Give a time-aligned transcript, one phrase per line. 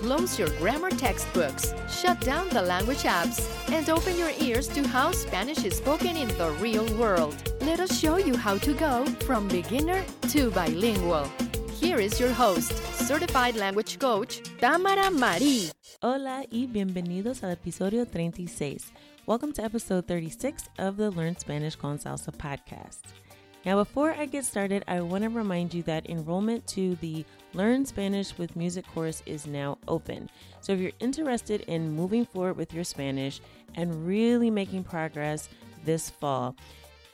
[0.00, 5.12] Close your grammar textbooks, shut down the language apps, and open your ears to how
[5.12, 7.36] Spanish is spoken in the real world.
[7.60, 11.30] Let us show you how to go from beginner to bilingual.
[11.74, 15.70] Here is your host, certified language coach, Tamara Marie.
[16.00, 18.92] Hola y bienvenidos al episodio 36.
[19.26, 23.02] Welcome to episode 36 of the Learn Spanish con Salsa podcast.
[23.64, 27.84] Now, before I get started, I want to remind you that enrollment to the Learn
[27.84, 30.30] Spanish with Music course is now open.
[30.62, 33.40] So, if you're interested in moving forward with your Spanish
[33.74, 35.50] and really making progress
[35.84, 36.56] this fall,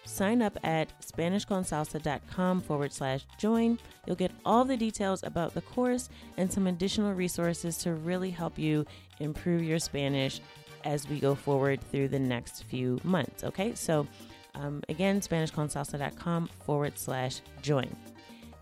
[0.04, 3.76] sign up at SpanishConsalsa.com forward slash join.
[4.06, 8.56] You'll get all the details about the course and some additional resources to really help
[8.56, 8.86] you
[9.18, 10.40] improve your Spanish
[10.84, 13.42] as we go forward through the next few months.
[13.42, 14.06] Okay, so
[14.56, 17.94] um, again, SpanishConsalsa.com forward slash join.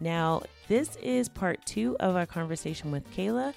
[0.01, 3.55] Now, this is part two of our conversation with Kayla.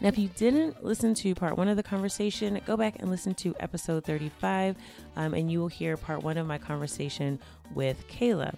[0.00, 3.34] Now, if you didn't listen to part one of the conversation, go back and listen
[3.36, 4.76] to episode 35,
[5.16, 7.38] um, and you will hear part one of my conversation
[7.74, 8.54] with Kayla.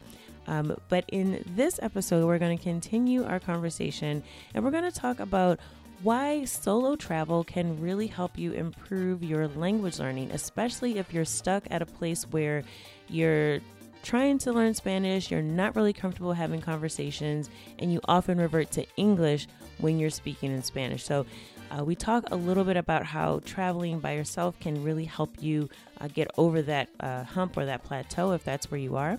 [0.47, 4.23] Um, but in this episode, we're going to continue our conversation
[4.55, 5.59] and we're going to talk about
[6.03, 11.65] why solo travel can really help you improve your language learning, especially if you're stuck
[11.71, 12.63] at a place where
[13.09, 13.61] you're
[14.03, 18.87] trying to learn Spanish, you're not really comfortable having conversations, and you often revert to
[18.97, 21.05] English when you're speaking in Spanish.
[21.05, 21.27] So,
[21.71, 25.69] uh, we talk a little bit about how traveling by yourself can really help you
[26.01, 29.19] uh, get over that uh, hump or that plateau if that's where you are.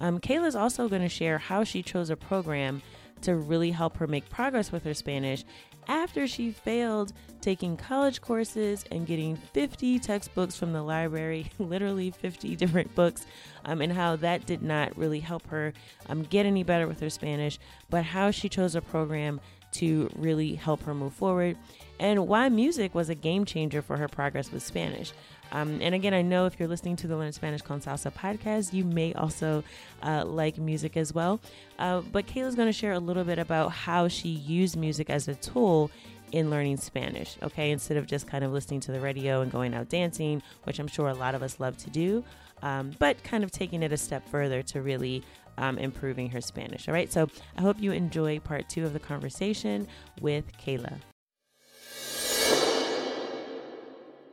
[0.00, 2.82] Um, Kayla's also going to share how she chose a program
[3.22, 5.44] to really help her make progress with her Spanish
[5.88, 12.56] after she failed taking college courses and getting 50 textbooks from the library, literally 50
[12.56, 13.26] different books,
[13.64, 15.72] um, and how that did not really help her
[16.08, 17.58] um, get any better with her Spanish,
[17.90, 19.40] but how she chose a program
[19.70, 21.56] to really help her move forward,
[22.00, 25.12] and why music was a game changer for her progress with Spanish.
[25.52, 28.72] Um, and again, I know if you're listening to the Learn Spanish con Salsa podcast,
[28.72, 29.64] you may also
[30.02, 31.40] uh, like music as well.
[31.78, 35.28] Uh, but Kayla's going to share a little bit about how she used music as
[35.28, 35.90] a tool
[36.32, 39.74] in learning Spanish, okay, instead of just kind of listening to the radio and going
[39.74, 42.22] out dancing, which I'm sure a lot of us love to do,
[42.62, 45.22] um, but kind of taking it a step further to really
[45.56, 46.88] um, improving her Spanish.
[46.88, 49.86] All right, so I hope you enjoy part two of the conversation
[50.20, 50.98] with Kayla.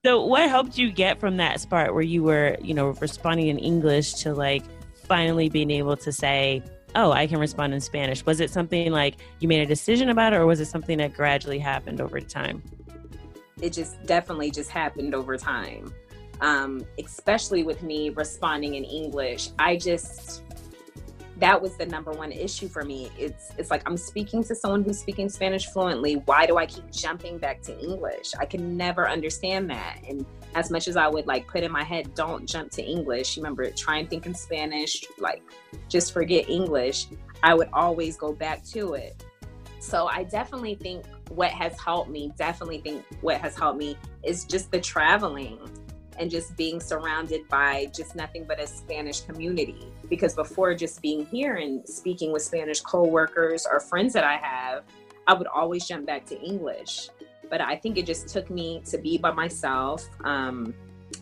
[0.05, 3.57] So, what helped you get from that spot where you were, you know, responding in
[3.57, 4.61] English to like
[4.93, 6.61] finally being able to say,
[6.93, 8.23] oh, I can respond in Spanish?
[8.23, 11.15] Was it something like you made a decision about it, or was it something that
[11.15, 12.61] gradually happened over time?
[13.59, 15.91] It just definitely just happened over time.
[16.39, 20.43] Um, especially with me responding in English, I just
[21.37, 23.11] that was the number one issue for me.
[23.17, 26.15] It's it's like I'm speaking to someone who's speaking Spanish fluently.
[26.25, 28.31] Why do I keep jumping back to English?
[28.39, 29.99] I can never understand that.
[30.07, 33.35] And as much as I would like put in my head, don't jump to English.
[33.37, 35.43] Remember, try and think in Spanish, like
[35.89, 37.07] just forget English.
[37.43, 39.23] I would always go back to it.
[39.79, 44.45] So I definitely think what has helped me, definitely think what has helped me is
[44.45, 45.59] just the traveling
[46.17, 49.91] and just being surrounded by just nothing but a Spanish community.
[50.09, 54.83] Because before just being here and speaking with Spanish coworkers or friends that I have,
[55.27, 57.09] I would always jump back to English.
[57.49, 60.73] But I think it just took me to be by myself, um,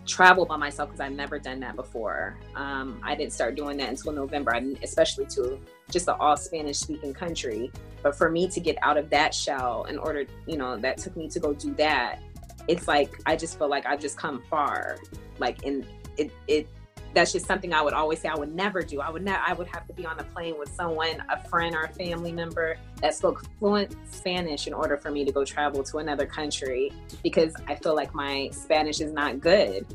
[0.06, 2.38] travel by myself because I've never done that before.
[2.56, 5.60] Um, I didn't start doing that until November, especially to
[5.92, 7.72] just an all Spanish speaking country.
[8.02, 11.16] But for me to get out of that shell in order, you know, that took
[11.16, 12.20] me to go do that
[12.68, 14.98] it's like I just feel like I've just come far.
[15.40, 15.86] Like in
[16.18, 16.68] it it
[17.14, 19.00] that's just something I would always say I would never do.
[19.02, 21.76] I would not I would have to be on a plane with someone, a friend
[21.76, 25.84] or a family member that spoke fluent Spanish in order for me to go travel
[25.84, 29.86] to another country because I feel like my Spanish is not good.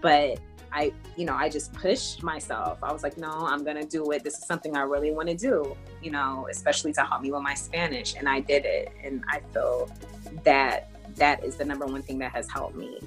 [0.00, 0.40] But
[0.72, 2.78] I, you know, I just pushed myself.
[2.82, 4.22] I was like, no, I'm to do it.
[4.22, 7.40] This is something I really want to do, you know, especially to help me with
[7.40, 8.14] my Spanish.
[8.14, 8.92] And I did it.
[9.02, 9.88] And I feel
[10.44, 12.98] that that is the number one thing that has helped me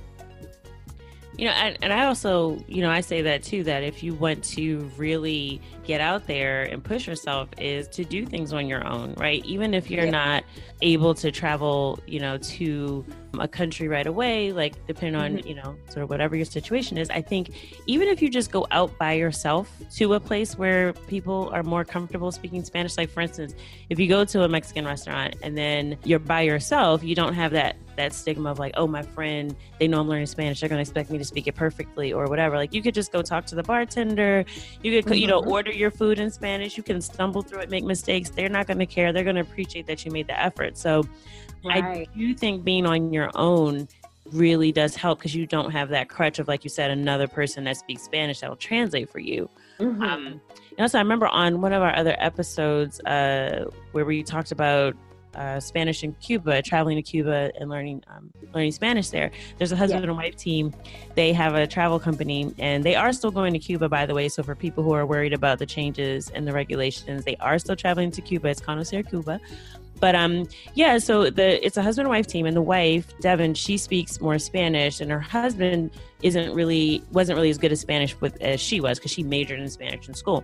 [1.40, 4.14] you know and, and i also you know i say that too that if you
[4.14, 8.86] want to really get out there and push yourself is to do things on your
[8.86, 10.12] own right even if you're yeah.
[10.12, 10.44] not
[10.82, 13.06] able to travel you know to
[13.38, 15.48] a country right away like depending on mm-hmm.
[15.48, 17.52] you know sort of whatever your situation is i think
[17.86, 21.84] even if you just go out by yourself to a place where people are more
[21.84, 23.54] comfortable speaking spanish like for instance
[23.90, 27.52] if you go to a mexican restaurant and then you're by yourself you don't have
[27.52, 30.78] that that stigma of like oh my friend they know i'm learning spanish they're going
[30.78, 33.46] to expect me to speak it perfectly or whatever like you could just go talk
[33.46, 34.46] to the bartender
[34.82, 35.16] you could mm-hmm.
[35.16, 35.52] you know mm-hmm.
[35.52, 38.80] order your food in spanish you can stumble through it make mistakes they're not going
[38.80, 41.04] to care they're going to appreciate that you made the effort so
[41.64, 41.84] Right.
[41.84, 43.88] I do think being on your own
[44.32, 47.64] really does help because you don't have that crutch of, like you said, another person
[47.66, 49.50] that speaks Spanish that will translate for you.
[49.80, 50.02] Mm-hmm.
[50.02, 50.42] Um,
[50.72, 54.96] and also, I remember on one of our other episodes uh, where we talked about
[55.36, 59.32] uh, Spanish in Cuba, traveling to Cuba and learning um, learning Spanish there.
[59.58, 60.10] There's a husband yeah.
[60.10, 60.74] and wife team.
[61.16, 64.28] They have a travel company, and they are still going to Cuba, by the way.
[64.28, 67.76] So for people who are worried about the changes and the regulations, they are still
[67.76, 68.50] traveling to Cuba.
[68.50, 69.40] It's Conocer Cuba.
[70.00, 73.54] But um, yeah, so the it's a husband and wife team, and the wife Devin
[73.54, 75.92] she speaks more Spanish, and her husband
[76.22, 79.60] isn't really wasn't really as good at Spanish with as she was because she majored
[79.60, 80.44] in Spanish in school.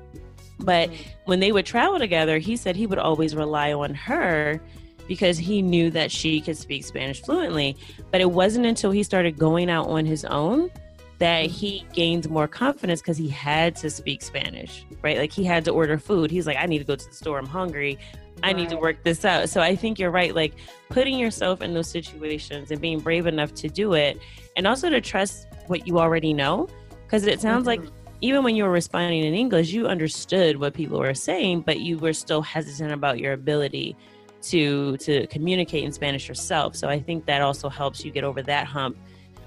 [0.60, 1.04] But mm-hmm.
[1.26, 4.62] when they would travel together, he said he would always rely on her
[5.08, 7.78] because he knew that she could speak Spanish fluently.
[8.12, 10.72] But it wasn't until he started going out on his own
[11.18, 15.18] that he gained more confidence because he had to speak Spanish, right?
[15.18, 16.30] Like he had to order food.
[16.30, 17.38] He's like, I need to go to the store.
[17.40, 17.98] I'm hungry.
[18.44, 19.50] I need to work this out.
[19.50, 20.36] So I think you're right.
[20.36, 20.56] Like
[20.90, 24.20] putting yourself in those situations and being brave enough to do it
[24.58, 26.68] and also to trust what you already know.
[27.06, 27.84] Because it sounds mm-hmm.
[27.84, 31.80] like even when you were responding in English, you understood what people were saying, but
[31.80, 33.96] you were still hesitant about your ability
[34.42, 36.76] to to communicate in Spanish yourself.
[36.76, 38.98] So I think that also helps you get over that hump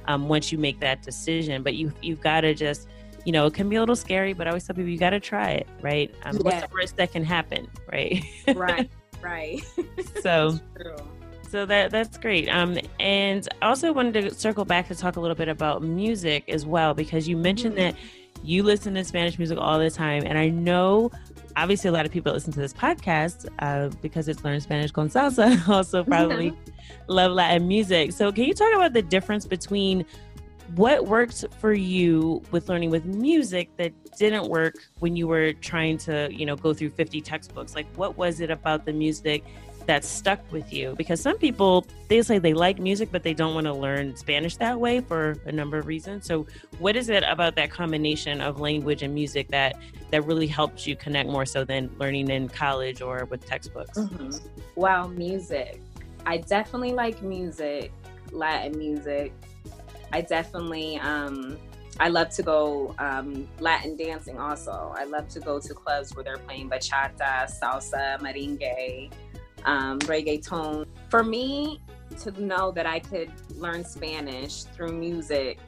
[0.08, 1.62] um, once you make that decision.
[1.62, 2.88] But you you've got to just
[3.25, 5.10] you know, it can be a little scary, but I always tell people you got
[5.10, 6.10] to try it, right?
[6.25, 6.43] Um, yeah.
[6.43, 8.25] What's the worst that can happen, right?
[8.55, 8.88] right,
[9.20, 9.60] right.
[10.22, 10.58] so,
[11.50, 12.49] so that that's great.
[12.49, 16.48] Um, and I also wanted to circle back to talk a little bit about music
[16.48, 17.96] as well because you mentioned mm-hmm.
[17.96, 17.96] that
[18.43, 21.10] you listen to Spanish music all the time, and I know
[21.58, 25.08] obviously a lot of people listen to this podcast uh, because it's learn Spanish con
[25.08, 25.58] salsa.
[25.69, 26.55] Also, probably
[27.08, 28.12] love Latin music.
[28.12, 30.05] So, can you talk about the difference between
[30.77, 35.96] what worked for you with learning with music that didn't work when you were trying
[35.96, 39.44] to you know go through 50 textbooks like what was it about the music
[39.89, 40.95] that stuck with you?
[40.97, 44.57] Because some people they say they like music but they don't want to learn spanish
[44.57, 46.25] that way for a number of reasons.
[46.25, 46.47] So
[46.79, 49.77] what is it about that combination of language and music that
[50.11, 53.99] that really helps you connect more so than learning in college or with textbooks?
[53.99, 54.31] Mm-hmm.
[54.77, 55.81] wow music.
[56.25, 57.91] I definitely like music
[58.31, 59.33] latin music.
[60.13, 61.59] I definitely um,
[62.01, 64.95] I love to go um, Latin dancing also.
[64.97, 69.11] I love to go to clubs where they're playing bachata, salsa, merengue,
[69.69, 70.87] um, reggaeton.
[71.10, 71.81] For me
[72.20, 75.58] to know that I could learn Spanish through music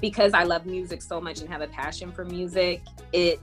[0.00, 2.82] because I love music so much and have a passion for music,
[3.12, 3.40] it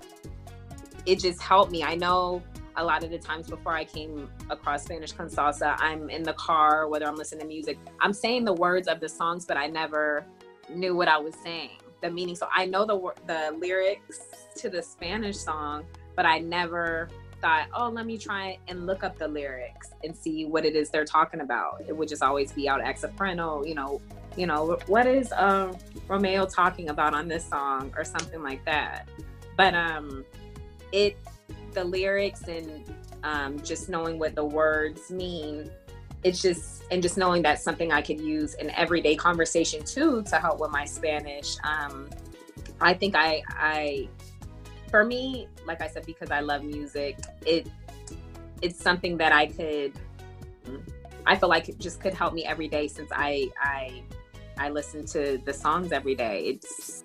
[1.06, 1.84] it just helped me.
[1.84, 2.44] I know
[2.76, 6.34] a lot of the times before I came across Spanish con salsa, I'm in the
[6.34, 9.66] car, whether I'm listening to music, I'm saying the words of the songs, but I
[9.66, 10.26] never
[10.70, 12.36] knew what I was saying, the meaning.
[12.36, 14.20] So I know the the lyrics
[14.58, 15.86] to the Spanish song,
[16.16, 17.10] but I never
[17.42, 20.90] thought, oh, let me try and look up the lyrics and see what it is
[20.90, 21.84] they're talking about.
[21.88, 24.02] It would just always be out ex soprano, you know,
[24.36, 25.76] you know, what is um,
[26.08, 29.08] Romeo talking about on this song or something like that.
[29.56, 30.26] But um,
[30.92, 31.18] it,
[31.74, 32.84] the lyrics and
[33.24, 35.70] um, just knowing what the words mean,
[36.24, 40.38] it's just, and just knowing that's something I could use in everyday conversation too to
[40.38, 41.58] help with my Spanish.
[41.64, 42.10] Um,
[42.80, 44.08] I think I, I,
[44.90, 47.68] for me, like I said, because I love music, it,
[48.62, 49.94] it's something that I could,
[51.26, 54.04] I feel like it just could help me every day since I, I
[54.60, 56.46] I listen to the songs every day.
[56.46, 57.04] It's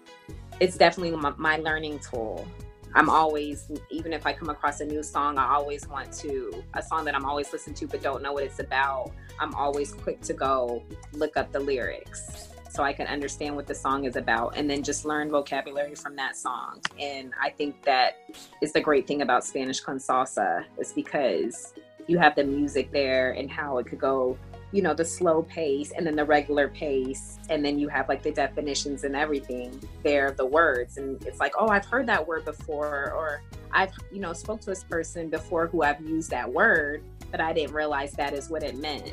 [0.61, 2.47] it's definitely my, my learning tool.
[2.95, 6.83] I'm always, even if I come across a new song, I always want to, a
[6.83, 9.13] song that I'm always listening to but don't know what it's about.
[9.41, 10.83] I'm always quick to go
[11.15, 14.83] look up the lyrics so I can understand what the song is about and then
[14.83, 16.81] just learn vocabulary from that song.
[16.99, 18.17] And I think that
[18.63, 21.75] is the great thing about Spanish con salsa is because
[22.07, 24.39] you have the music there and how it could go
[24.73, 27.39] you know the slow pace and then the regular pace.
[27.51, 29.79] And then you have like the definitions and everything.
[30.03, 30.97] There of the words.
[30.97, 34.71] And it's like oh i've heard that word before or i've you know spoke to
[34.71, 38.63] this person before who i've used that word but i didn't realize that is what
[38.63, 39.13] it meant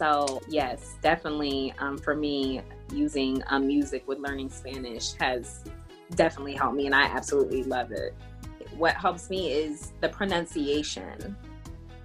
[0.00, 5.62] so yes definitely um, for me using um, music with learning spanish has
[6.14, 8.14] definitely helped me and i absolutely love it
[8.78, 11.36] what helps me is the pronunciation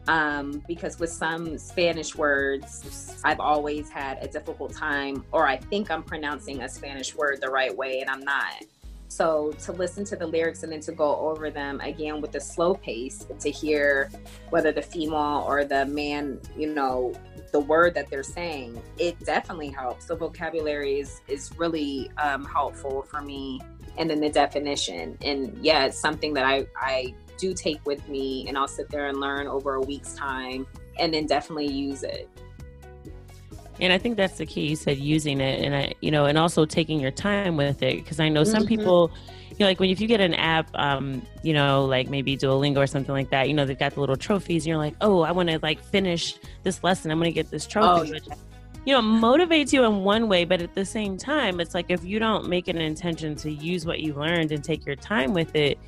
[0.09, 5.89] um, because with some Spanish words, I've always had a difficult time, or I think
[5.89, 8.65] I'm pronouncing a Spanish word the right way, and I'm not.
[9.07, 12.39] So to listen to the lyrics and then to go over them again with a
[12.39, 14.11] slow pace to hear
[14.49, 17.13] whether the female or the man, you know,
[17.51, 20.05] the word that they're saying, it definitely helps.
[20.05, 23.61] The vocabulary is is really um, helpful for me,
[23.97, 25.17] and then the definition.
[25.21, 29.07] And yeah, it's something that I I do take with me and I'll sit there
[29.07, 30.65] and learn over a week's time
[30.97, 32.29] and then definitely use it.
[33.81, 34.67] And I think that's the key.
[34.67, 37.97] You said using it, and I, you know, and also taking your time with it,
[37.97, 38.69] because I know some mm-hmm.
[38.69, 39.11] people,
[39.57, 42.77] you know, like when if you get an app, um, you know, like maybe Duolingo
[42.77, 44.63] or something like that, you know, they've got the little trophies.
[44.63, 47.09] And you're like, oh, I want to like finish this lesson.
[47.09, 48.11] I'm going to get this trophy.
[48.11, 48.35] Oh, yeah.
[48.85, 52.03] You know, motivates you in one way, but at the same time, it's like if
[52.03, 55.55] you don't make an intention to use what you learned and take your time with
[55.55, 55.79] it,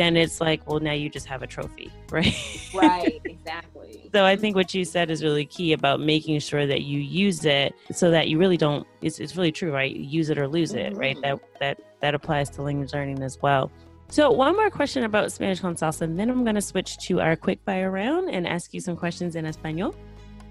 [0.00, 2.34] then it's like, well, now you just have a trophy, right?
[2.74, 4.08] Right, exactly.
[4.12, 7.44] so I think what you said is really key about making sure that you use
[7.44, 8.86] it so that you really don't.
[9.02, 9.94] It's, it's really true, right?
[9.94, 11.00] Use it or lose it, mm-hmm.
[11.00, 11.20] right?
[11.22, 13.70] That that that applies to language learning as well.
[14.08, 17.20] So one more question about Spanish con salsa, and then I'm going to switch to
[17.20, 19.94] our quick fire round and ask you some questions in Espanol.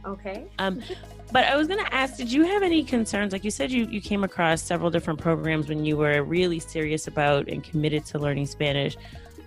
[0.05, 0.45] Okay.
[0.59, 0.81] Um,
[1.31, 3.33] but I was going to ask, did you have any concerns?
[3.33, 7.07] Like you said, you, you came across several different programs when you were really serious
[7.07, 8.97] about and committed to learning Spanish.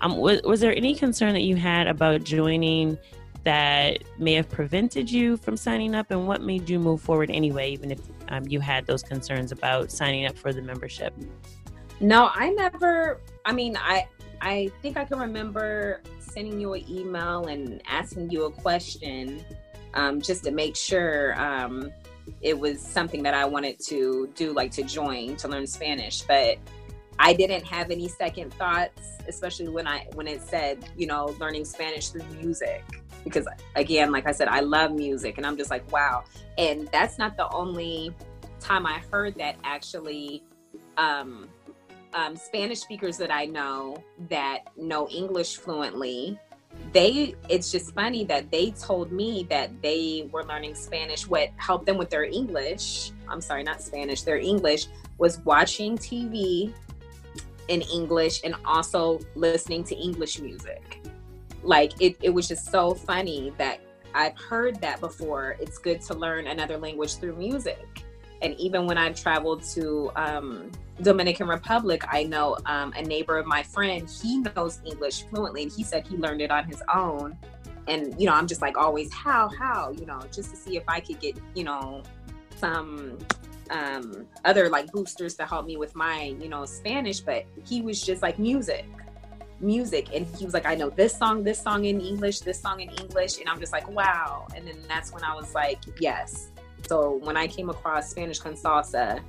[0.02, 2.98] Um, was, was there any concern that you had about joining
[3.44, 7.70] that may have prevented you from signing up, and what made you move forward anyway,
[7.72, 11.14] even if um, you had those concerns about signing up for the membership?
[12.00, 13.20] No, I never.
[13.44, 14.06] I mean, I
[14.40, 19.44] I think I can remember sending you an email and asking you a question
[19.94, 21.92] um, just to make sure um,
[22.40, 26.22] it was something that I wanted to do, like to join to learn Spanish.
[26.22, 26.58] But
[27.18, 31.64] I didn't have any second thoughts, especially when I when it said, you know, learning
[31.64, 32.84] Spanish through music.
[33.24, 36.24] Because again, like I said, I love music and I'm just like, wow.
[36.58, 38.14] And that's not the only
[38.58, 40.42] time I heard that actually
[40.96, 41.48] um,
[42.14, 46.38] um, Spanish speakers that I know that know English fluently,
[46.92, 51.26] they it's just funny that they told me that they were learning Spanish.
[51.26, 54.86] What helped them with their English, I'm sorry, not Spanish, their English
[55.18, 56.72] was watching TV
[57.68, 61.06] in English and also listening to English music.
[61.62, 63.80] Like it, it was just so funny that
[64.14, 65.56] I've heard that before.
[65.60, 67.86] It's good to learn another language through music.
[68.42, 73.46] And even when I've traveled to um, Dominican Republic, I know um, a neighbor of
[73.46, 77.38] my friend, he knows English fluently and he said he learned it on his own.
[77.86, 80.84] And, you know, I'm just like always, how, how, you know, just to see if
[80.88, 82.02] I could get, you know,
[82.56, 83.18] some
[83.72, 88.00] um, other like boosters to help me with my, you know, Spanish, but he was
[88.00, 88.84] just like music,
[89.60, 90.08] music.
[90.14, 92.90] And he was like, I know this song, this song in English, this song in
[92.90, 93.38] English.
[93.40, 94.46] And I'm just like, wow.
[94.54, 96.50] And then that's when I was like, yes.
[96.86, 99.20] So when I came across Spanish con salsa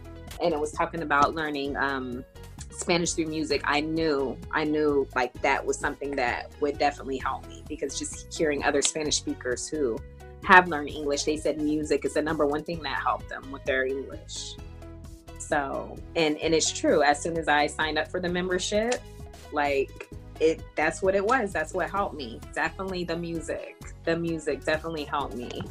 [0.41, 2.25] and it was talking about learning um,
[2.71, 7.47] Spanish through music, I knew, I knew like that was something that would definitely help
[7.47, 9.97] me because just hearing other Spanish speakers who
[10.43, 13.63] have learned English, they said music is the number one thing that helped them with
[13.65, 14.55] their English.
[15.37, 17.03] So, and and it's true.
[17.03, 18.95] As soon as I signed up for the membership,
[19.51, 20.09] like
[20.39, 21.51] it that's what it was.
[21.51, 22.39] That's what helped me.
[22.53, 23.93] Definitely the music.
[24.03, 25.61] The music definitely helped me.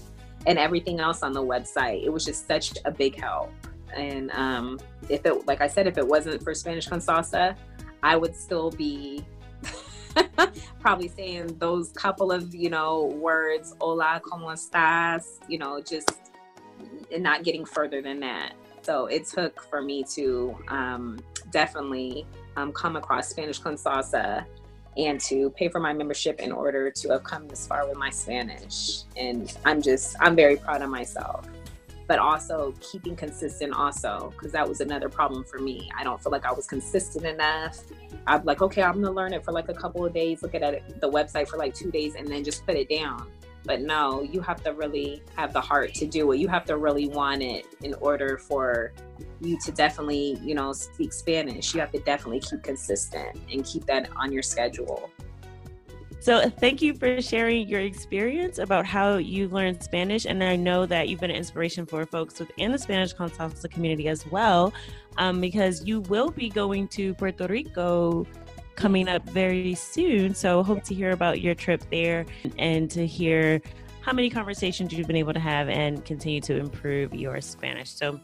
[0.46, 2.04] And everything else on the website.
[2.04, 3.52] It was just such a big help.
[3.94, 7.56] And um, if it, like I said, if it wasn't for Spanish con salsa,
[8.02, 9.24] I would still be
[10.80, 16.10] probably saying those couple of, you know, words, hola, como estás, you know, just
[17.18, 18.54] not getting further than that.
[18.82, 22.26] So it took for me to um, definitely
[22.56, 24.44] um, come across Spanish con salsa
[24.96, 28.10] and to pay for my membership in order to have come this far with my
[28.10, 29.02] Spanish.
[29.16, 31.46] And I'm just, I'm very proud of myself.
[32.12, 35.88] But also keeping consistent, also, because that was another problem for me.
[35.98, 37.78] I don't feel like I was consistent enough.
[38.26, 40.62] I'm like, okay, I'm gonna learn it for like a couple of days, look at
[40.62, 43.30] it, the website for like two days, and then just put it down.
[43.64, 46.36] But no, you have to really have the heart to do it.
[46.36, 48.92] You have to really want it in order for
[49.40, 51.72] you to definitely, you know, speak Spanish.
[51.72, 55.10] You have to definitely keep consistent and keep that on your schedule.
[56.22, 60.24] So, thank you for sharing your experience about how you learned Spanish.
[60.24, 63.28] And I know that you've been an inspiration for folks within the Spanish Con
[63.72, 64.72] community as well,
[65.18, 68.24] um, because you will be going to Puerto Rico
[68.76, 70.32] coming up very soon.
[70.32, 72.24] So, hope to hear about your trip there
[72.56, 73.60] and to hear
[74.02, 77.90] how many conversations you've been able to have and continue to improve your Spanish.
[77.90, 78.20] So,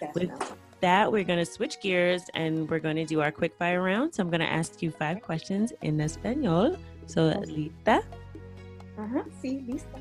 [0.00, 0.28] Definitely.
[0.28, 3.82] with that, we're going to switch gears and we're going to do our quick fire
[3.82, 4.14] round.
[4.14, 6.78] So, I'm going to ask you five questions in Espanol.
[7.12, 8.02] So, ¿lista?
[8.96, 9.98] Ajá, sí, lista.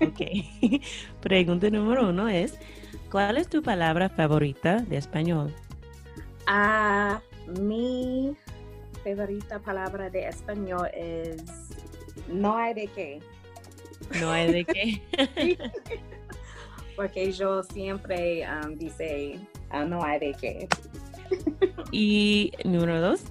[0.00, 0.80] Ok.
[1.20, 2.58] Pregunta número uno es,
[3.10, 5.54] ¿cuál es tu palabra favorita de español?
[6.46, 7.20] Ah,
[7.60, 8.34] mi
[9.02, 11.42] favorita palabra de español es
[12.28, 13.20] no hay de qué.
[14.18, 15.02] No hay de qué.
[16.96, 19.38] Porque yo siempre um, dice
[19.70, 20.68] uh, no hay de qué.
[21.92, 23.24] y número dos,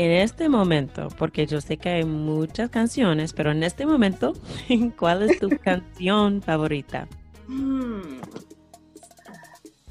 [0.00, 4.32] en este momento, porque yo sé que hay muchas canciones, pero en este momento,
[4.98, 7.06] ¿cuál es tu canción favorita?
[7.46, 8.20] Hmm.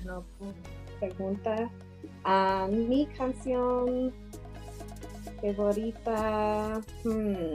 [0.03, 0.23] No,
[0.99, 1.69] pregunta.
[2.25, 4.11] Uh, mi canción
[5.41, 6.81] favorita.
[7.03, 7.45] Hmm,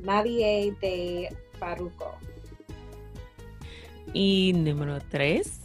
[0.00, 2.16] nadie de Faruco.
[4.12, 5.60] Y número tres.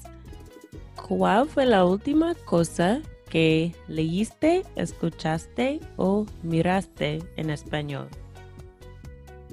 [1.08, 8.10] ¿Cuál fue la última cosa que leíste, escuchaste o miraste en español?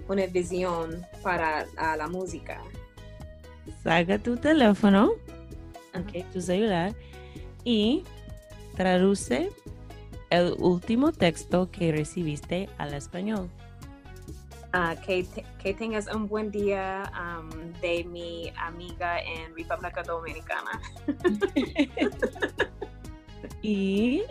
[0.09, 1.65] Una visión para
[1.97, 2.61] la música.
[3.83, 5.13] Saca tu teléfono,
[5.95, 6.93] okay, tu celular,
[7.65, 8.03] y
[8.77, 9.51] traduce
[10.31, 13.49] el último texto que recibiste al español.
[14.75, 15.27] Uh, que,
[15.63, 17.49] que, tengas un buen día um,
[17.81, 20.81] de mi amiga en República Dominicana.
[23.63, 24.23] y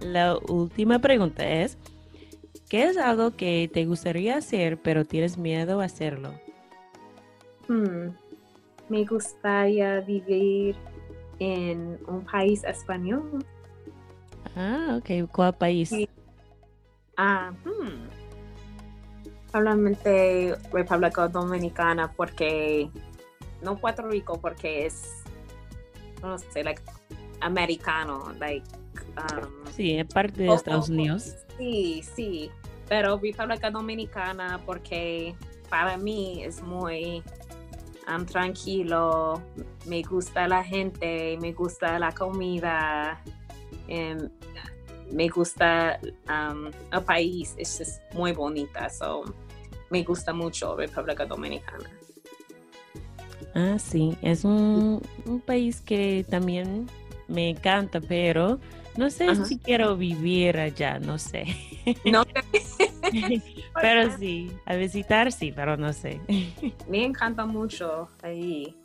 [0.00, 1.78] la última pregunta es,
[2.68, 6.32] ¿qué es algo que te gustaría hacer pero tienes miedo a hacerlo?
[7.68, 8.10] Hmm.
[8.88, 10.74] Me gustaría vivir
[11.38, 13.44] en un país español.
[14.56, 15.30] Ah, ok.
[15.30, 15.92] ¿Cuál país?
[17.16, 18.08] Ah, hmm.
[19.52, 22.90] Probablemente República Dominicana porque
[23.62, 25.20] no Puerto Rico porque es
[26.22, 26.82] no sé, like
[27.40, 28.66] americano, like
[29.16, 31.36] um, sí, es parte de Estados Unidos.
[31.58, 32.50] Sí, sí,
[32.88, 35.34] pero República Dominicana porque
[35.68, 37.22] para mí es muy
[38.08, 39.42] um, tranquilo,
[39.86, 43.22] me gusta la gente, me gusta la comida,
[43.88, 44.28] um,
[45.12, 45.98] me gusta
[46.28, 49.24] um, el país, es muy bonita, so
[49.90, 51.90] me gusta mucho República Dominicana.
[53.54, 56.88] Ah, sí, es un, un país que también
[57.30, 58.58] me encanta, pero
[58.96, 59.44] no sé Ajá.
[59.44, 61.46] si quiero vivir allá, no sé.
[62.04, 62.24] No.
[63.80, 66.20] pero sí, a visitar sí, pero no sé.
[66.88, 68.76] Me encanta mucho ahí.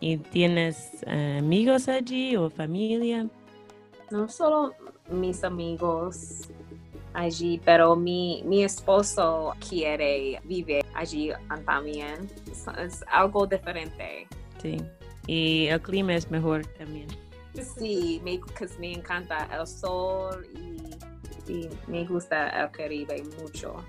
[0.00, 3.26] ¿Y tienes uh, amigos allí o familia?
[4.10, 4.74] No solo
[5.10, 6.48] mis amigos
[7.14, 11.30] allí, pero mi, mi esposo quiere vivir allí
[11.64, 12.30] también.
[12.50, 14.28] Es, es algo diferente.
[14.62, 14.78] Sí,
[15.28, 17.06] y el clima es mejor también.
[17.54, 18.40] Sí, me,
[18.80, 23.84] me encanta el sol y, y, me gusta el Caribe mucho.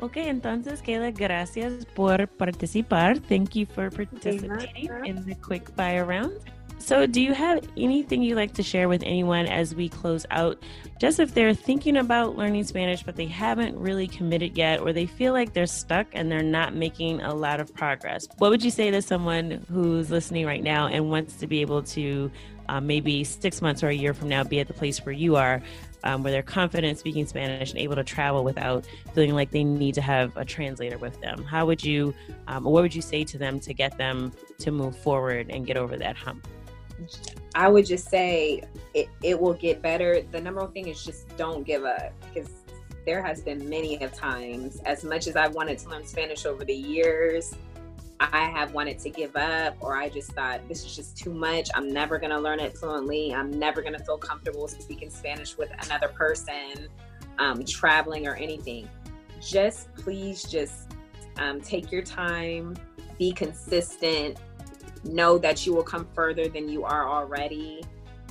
[0.00, 3.18] Ok, entonces Kayla, gracias por participar.
[3.20, 6.57] Thank you for participating in the quick fire round.
[6.78, 10.62] So, do you have anything you'd like to share with anyone as we close out?
[10.98, 15.06] Just if they're thinking about learning Spanish, but they haven't really committed yet, or they
[15.06, 18.70] feel like they're stuck and they're not making a lot of progress, what would you
[18.70, 22.30] say to someone who's listening right now and wants to be able to
[22.68, 25.36] uh, maybe six months or a year from now be at the place where you
[25.36, 25.62] are,
[26.04, 29.94] um, where they're confident speaking Spanish and able to travel without feeling like they need
[29.94, 31.44] to have a translator with them?
[31.44, 32.14] How would you,
[32.46, 35.76] um, what would you say to them to get them to move forward and get
[35.76, 36.46] over that hump?
[37.54, 38.62] I would just say
[38.94, 40.22] it, it will get better.
[40.22, 42.50] The number one thing is just don't give up because
[43.06, 46.64] there has been many of times, as much as I wanted to learn Spanish over
[46.64, 47.54] the years,
[48.20, 51.70] I have wanted to give up, or I just thought this is just too much.
[51.74, 53.32] I'm never going to learn it fluently.
[53.32, 56.88] I'm never going to feel comfortable speaking Spanish with another person,
[57.38, 58.88] um, traveling, or anything.
[59.40, 60.92] Just please, just
[61.38, 62.76] um, take your time,
[63.18, 64.36] be consistent,
[65.08, 67.82] know that you will come further than you are already,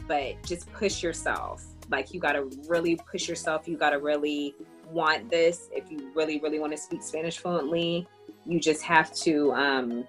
[0.07, 1.65] but just push yourself.
[1.89, 3.67] Like, you got to really push yourself.
[3.67, 4.55] You got to really
[4.91, 8.07] want this if you really, really want to speak Spanish fluently
[8.47, 10.07] you just have to um,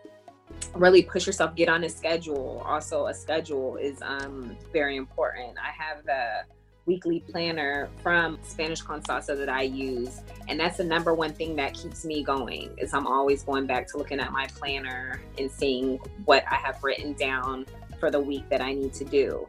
[0.75, 5.71] really push yourself get on a schedule also a schedule is um, very important i
[5.71, 6.43] have the
[6.89, 11.55] weekly planner from spanish con salsa that i use and that's the number one thing
[11.55, 15.51] that keeps me going is i'm always going back to looking at my planner and
[15.51, 17.67] seeing what i have written down
[18.01, 19.47] for the week that i need to do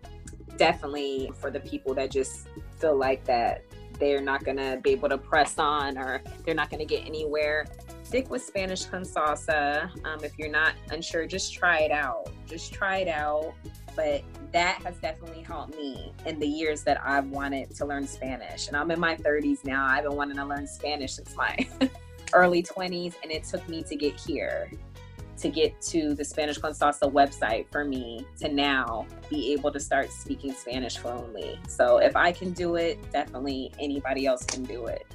[0.58, 3.64] definitely for the people that just feel like that
[4.00, 7.06] they're not going to be able to press on or they're not going to get
[7.06, 7.66] anywhere
[8.10, 9.88] stick with Spanish con salsa.
[10.04, 12.28] Um, if you're not unsure, just try it out.
[12.48, 13.54] Just try it out.
[14.00, 18.70] But that has definitely helped me in the years that I've wanted to learn Spanish.
[18.70, 19.86] And I'm in my 30s now.
[19.86, 21.58] I've been wanting to learn Spanish since my
[22.34, 24.72] early 20s, and it took me to get here
[25.36, 29.82] to get to the Spanish con Salsa website for me to now be able to
[29.82, 31.60] start speaking Spanish fluently.
[31.68, 35.06] So if I can do it, definitely anybody else can do it.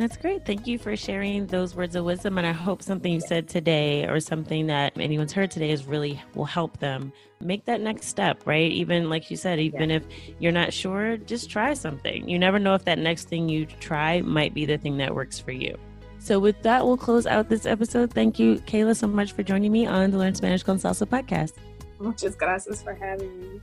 [0.00, 0.46] That's great.
[0.46, 2.38] Thank you for sharing those words of wisdom.
[2.38, 6.18] And I hope something you said today or something that anyone's heard today is really
[6.34, 8.72] will help them make that next step, right?
[8.72, 9.96] Even like you said, even yeah.
[9.96, 10.04] if
[10.38, 12.26] you're not sure, just try something.
[12.26, 15.38] You never know if that next thing you try might be the thing that works
[15.38, 15.76] for you.
[16.18, 18.10] So, with that, we'll close out this episode.
[18.10, 21.52] Thank you, Kayla, so much for joining me on the Learn Spanish con Salsa podcast.
[21.98, 23.60] Muchas gracias for having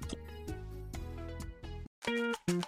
[2.06, 2.68] me.